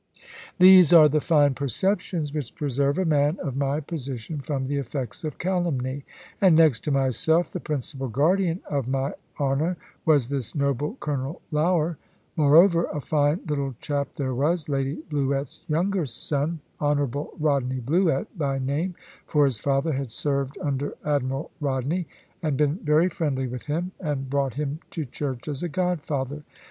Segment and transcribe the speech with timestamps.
[0.57, 5.23] These are the fine perceptions which preserve a man of my position from the effects
[5.23, 6.05] of calumny.
[6.41, 11.99] And, next to myself, the principal guardian of my honour was this noble Colonel Lougher.
[12.35, 18.57] Moreover, a fine little chap there was, Lady Bluett's younger son, Honourable Rodney Bluett by
[18.57, 18.95] name;
[19.27, 22.07] for his father had served under Admiral Rodney,
[22.41, 26.41] and been very friendly with him, and brought him to church as a godfather.